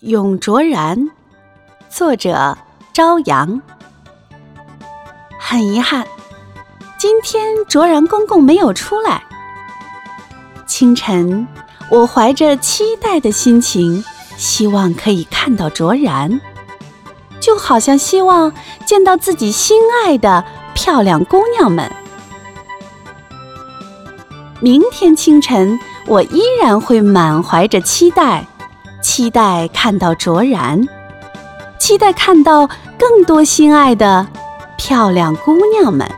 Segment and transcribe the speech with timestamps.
[0.00, 1.08] 永卓然，
[1.88, 2.58] 作者
[2.92, 3.62] 朝阳。
[5.38, 6.06] 很遗憾，
[6.98, 9.22] 今天卓然公公没有出来。
[10.66, 11.46] 清晨，
[11.90, 14.04] 我怀着期待的心情，
[14.36, 16.40] 希望可以看到卓然，
[17.40, 18.52] 就好像希望
[18.84, 21.90] 见到自己心爱的漂亮姑娘们。
[24.60, 28.46] 明天清晨，我依然会满怀着期待。
[29.04, 30.88] 期待看到卓然，
[31.78, 32.66] 期待看到
[32.98, 34.26] 更多心爱的
[34.78, 36.10] 漂亮姑娘们。